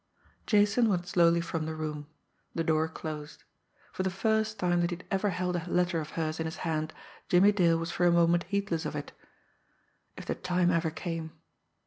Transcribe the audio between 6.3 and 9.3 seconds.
in his hand Jimmie Dale was for a moment heedless of it.